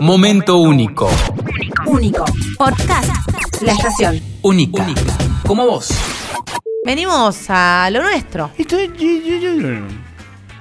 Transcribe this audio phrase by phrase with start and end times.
[0.00, 1.08] Momento único.
[1.86, 2.24] Único.
[2.58, 3.10] Podcast.
[3.62, 4.20] La estación.
[4.42, 4.86] Única.
[5.46, 5.88] Como vos.
[6.84, 8.50] Venimos a lo nuestro.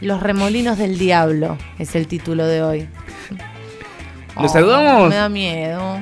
[0.00, 2.88] Los remolinos del diablo es el título de hoy.
[4.40, 5.08] ¿Los saludamos?
[5.08, 5.98] Me da miedo.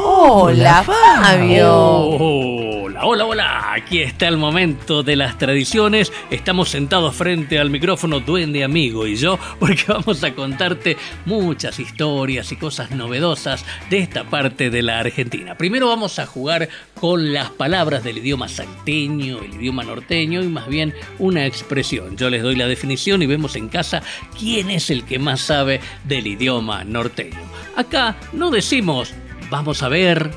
[0.00, 1.74] Hola, Fabio.
[1.74, 3.72] Hola, hola, hola.
[3.72, 6.12] Aquí está el momento de las tradiciones.
[6.30, 12.52] Estamos sentados frente al micrófono Duende Amigo y yo porque vamos a contarte muchas historias
[12.52, 15.56] y cosas novedosas de esta parte de la Argentina.
[15.56, 16.68] Primero vamos a jugar
[17.00, 22.16] con las palabras del idioma salteño, el idioma norteño y más bien una expresión.
[22.16, 24.04] Yo les doy la definición y vemos en casa
[24.38, 27.40] quién es el que más sabe del idioma norteño.
[27.74, 29.12] Acá no decimos
[29.50, 30.30] vamos a ver,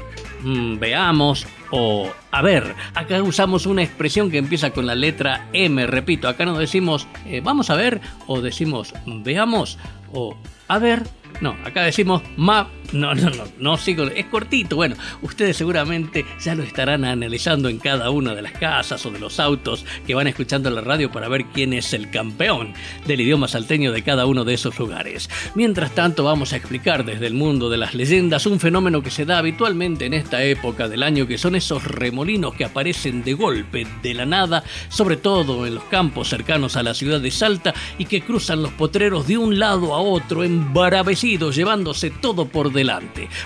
[0.43, 2.75] mm, veamos o a ver.
[2.95, 7.41] Acá usamos una expresión que empieza con la letra M, repito, acá no decimos eh,
[7.43, 9.77] vamos a ver o decimos veamos
[10.13, 10.35] o
[10.73, 11.03] a ver.
[11.41, 14.03] No, acá decimos ma no, no, no, no sigo.
[14.03, 14.75] Es cortito.
[14.75, 19.19] Bueno, ustedes seguramente ya lo estarán analizando en cada una de las casas o de
[19.19, 22.73] los autos que van escuchando la radio para ver quién es el campeón
[23.07, 25.29] del idioma salteño de cada uno de esos lugares.
[25.55, 29.25] Mientras tanto, vamos a explicar desde el mundo de las leyendas un fenómeno que se
[29.25, 33.87] da habitualmente en esta época del año, que son esos remolinos que aparecen de golpe,
[34.03, 38.05] de la nada, sobre todo en los campos cercanos a la ciudad de Salta y
[38.05, 42.91] que cruzan los potreros de un lado a otro, embaravecidos, llevándose todo por delante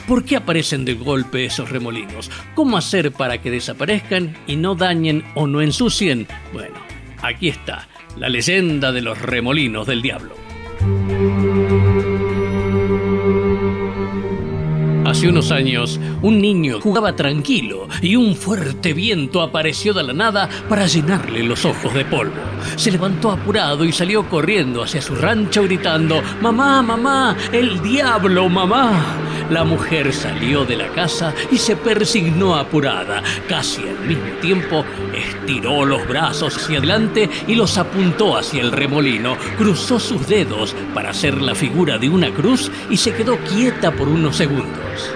[0.08, 2.30] ¿Por qué aparecen de golpe esos remolinos?
[2.53, 6.27] ¿Cómo hacer para que desaparezcan y no dañen o no ensucien?
[6.53, 6.75] Bueno,
[7.21, 10.45] aquí está, la leyenda de los remolinos del diablo.
[15.28, 20.86] Unos años, un niño jugaba tranquilo y un fuerte viento apareció de la nada para
[20.86, 22.36] llenarle los ojos de polvo.
[22.76, 29.04] Se levantó apurado y salió corriendo hacia su rancho gritando, Mamá, mamá, el diablo, mamá.
[29.50, 33.22] La mujer salió de la casa y se persignó apurada.
[33.48, 39.38] Casi al mismo tiempo, estiró los brazos hacia adelante y los apuntó hacia el remolino.
[39.58, 44.08] Cruzó sus dedos para hacer la figura de una cruz y se quedó quieta por
[44.08, 45.14] unos segundos.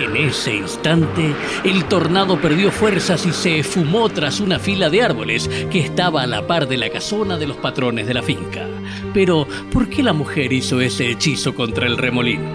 [0.00, 5.46] En ese instante, el tornado perdió fuerzas y se esfumó tras una fila de árboles
[5.70, 8.66] que estaba a la par de la casona de los patrones de la finca.
[9.12, 12.48] Pero, ¿por qué la mujer hizo ese hechizo contra el remolino?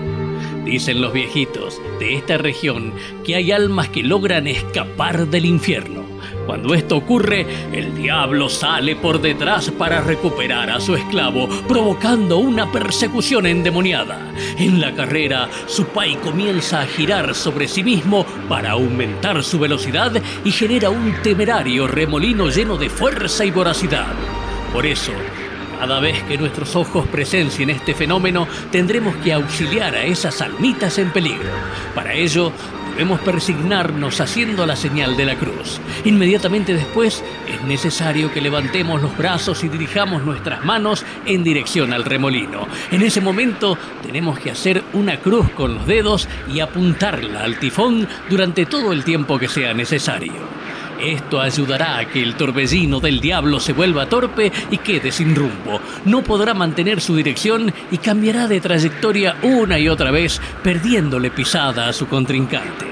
[0.66, 6.05] Dicen los viejitos de esta región que hay almas que logran escapar del infierno.
[6.46, 12.72] Cuando esto ocurre, el diablo sale por detrás para recuperar a su esclavo, provocando una
[12.72, 14.32] persecución endemoniada.
[14.58, 20.12] En la carrera, su pai comienza a girar sobre sí mismo para aumentar su velocidad
[20.44, 24.14] y genera un temerario remolino lleno de fuerza y voracidad.
[24.72, 25.14] Por eso,
[25.80, 31.12] cada vez que nuestros ojos presencien este fenómeno, tendremos que auxiliar a esas almitas en
[31.12, 31.50] peligro.
[31.94, 32.52] Para ello,
[32.96, 35.82] debemos persignarnos haciendo la señal de la cruz.
[36.06, 42.06] Inmediatamente después, es necesario que levantemos los brazos y dirijamos nuestras manos en dirección al
[42.06, 42.68] remolino.
[42.92, 48.08] En ese momento, tenemos que hacer una cruz con los dedos y apuntarla al tifón
[48.30, 50.34] durante todo el tiempo que sea necesario.
[51.00, 55.80] Esto ayudará a que el torbellino del diablo se vuelva torpe y quede sin rumbo.
[56.06, 61.88] No podrá mantener su dirección y cambiará de trayectoria una y otra vez, perdiéndole pisada
[61.88, 62.86] a su contrincante.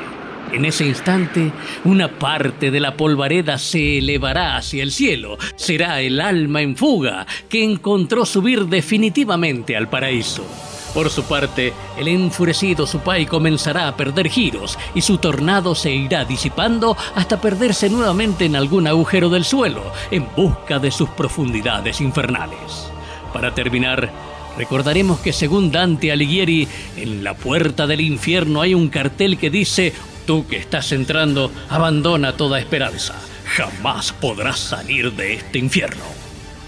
[0.52, 1.52] En ese instante,
[1.84, 5.38] una parte de la polvareda se elevará hacia el cielo.
[5.56, 10.46] Será el alma en fuga que encontró subir definitivamente al paraíso.
[10.94, 16.24] Por su parte, el enfurecido Supai comenzará a perder giros y su tornado se irá
[16.24, 22.92] disipando hasta perderse nuevamente en algún agujero del suelo en busca de sus profundidades infernales.
[23.34, 24.12] Para terminar,
[24.56, 29.94] recordaremos que según Dante Alighieri, en la puerta del infierno hay un cartel que dice,
[30.28, 33.16] tú que estás entrando, abandona toda esperanza,
[33.46, 36.04] jamás podrás salir de este infierno.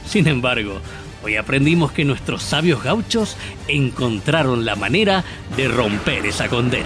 [0.07, 0.79] Sin embargo,
[1.25, 3.35] Hoy aprendimos que nuestros sabios gauchos
[3.67, 5.23] encontraron la manera
[5.57, 6.85] de romper esa condena.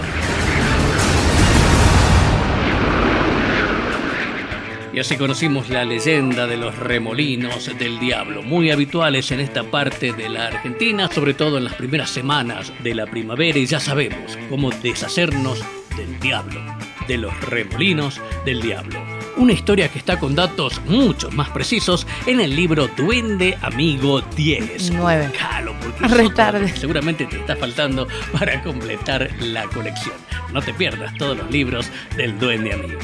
[4.93, 10.13] Y así conocimos la leyenda de los remolinos del diablo, muy habituales en esta parte
[10.13, 14.37] de la Argentina, sobre todo en las primeras semanas de la primavera, y ya sabemos
[14.49, 15.59] cómo deshacernos
[15.97, 16.61] del diablo,
[17.09, 19.18] de los remolinos del diablo.
[19.37, 24.91] Una historia que está con datos mucho más precisos en el libro Duende Amigo 10.
[24.91, 25.31] Nueve.
[25.37, 30.15] Jalo, porque seguramente te está faltando para completar la colección.
[30.53, 32.99] No te pierdas todos los libros del Duende Amigo.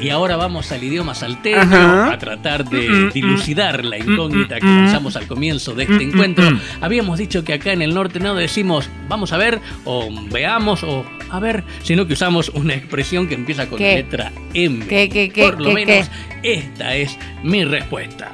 [0.00, 2.12] Y ahora vamos al idioma salteño Ajá.
[2.12, 6.44] a tratar de dilucidar la incógnita que lanzamos al comienzo de este encuentro.
[6.80, 11.04] Habíamos dicho que acá en el norte no decimos vamos a ver o veamos o
[11.30, 13.90] a ver, sino que usamos una expresión que empieza con ¿Qué?
[13.90, 14.86] la letra M.
[14.86, 16.10] ¿Qué, qué, qué, Por lo qué, menos
[16.42, 18.30] esta es mi respuesta.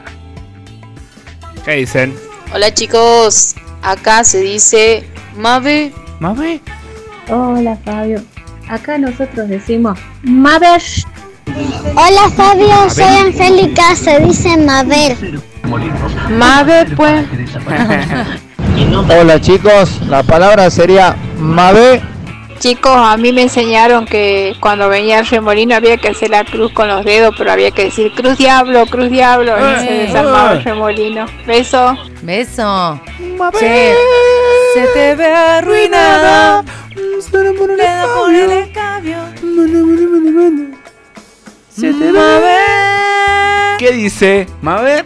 [1.64, 2.14] ¿Qué dicen?
[2.52, 5.92] Hola chicos, acá se dice Mave.
[6.20, 6.60] ¿Mame?
[7.28, 8.22] Hola Fabio,
[8.68, 10.82] acá nosotros decimos Maver.
[11.96, 15.40] Hola Fabio, soy Angélica, se dice Mabel.
[16.30, 17.26] Mave pues.
[19.08, 22.13] Hola chicos, la palabra sería Mabe.
[22.64, 26.72] Chicos, a mí me enseñaron que cuando venía el remolino había que hacer la cruz
[26.72, 30.54] con los dedos, pero había que decir cruz diablo, cruz diablo, y se Eh, desarmaba
[30.54, 30.56] eh.
[30.56, 31.26] el remolino.
[31.46, 31.94] Beso.
[32.22, 32.98] Beso.
[33.60, 33.94] Che,
[34.72, 36.64] se te ve arruinada.
[37.30, 38.70] Por el.
[41.68, 43.76] Se te Mabel.
[43.78, 44.46] ¿Qué dice?
[44.62, 45.04] ¿Mabe?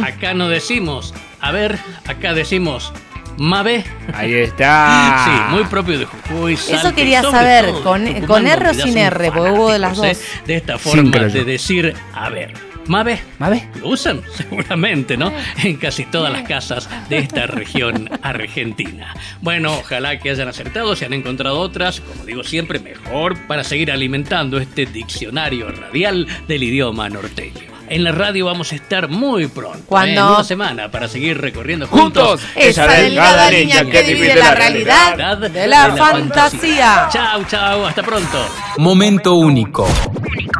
[0.00, 1.76] Acá no decimos, a ver,
[2.06, 2.92] acá decimos
[3.38, 3.84] Mabe.
[4.14, 5.24] Ahí está.
[5.24, 6.54] Sí, muy propio de Jujuy.
[6.54, 9.96] Y quería saber, todo con- Tucumán, con R o sin R, porque hubo de las
[9.96, 10.06] dos.
[10.06, 10.16] ¿eh?
[10.46, 12.52] De esta forma de decir, a ver,
[12.86, 13.20] Mabe.
[13.38, 13.68] ¿Mabe?
[13.80, 14.22] ¿Lo usan?
[14.36, 15.32] Seguramente, ¿no?
[15.62, 19.14] En casi todas las casas de esta región argentina.
[19.40, 23.92] Bueno, ojalá que hayan acertado, si han encontrado otras, como digo siempre, mejor para seguir
[23.92, 27.71] alimentando este diccionario radial del idioma norteño.
[27.92, 29.82] En la radio vamos a estar muy pronto, ¿eh?
[29.86, 30.20] ¿Cuándo?
[30.22, 32.50] en una semana, para seguir recorriendo juntos, Juntos.
[32.56, 37.10] Esa delgada línea que divide la realidad de la fantasía.
[37.12, 38.46] Chau, chau, hasta pronto.
[38.78, 39.86] Momento único.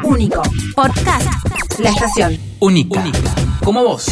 [0.02, 0.42] Único.
[0.74, 1.26] Podcast.
[1.78, 2.38] La estación.
[2.58, 3.02] Única.
[3.64, 4.10] Como vos.